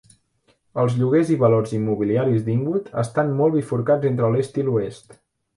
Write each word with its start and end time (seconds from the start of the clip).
Els 0.83 0.93
lloguers 1.01 1.29
i 1.35 1.37
valors 1.43 1.75
immobiliaris 1.79 2.47
d'Inwood 2.47 2.89
estan 3.05 3.31
molt 3.43 3.59
bifurcats 3.59 4.11
entre 4.13 4.31
l'est 4.37 4.63
i 4.63 4.67
l'oest. 4.73 5.19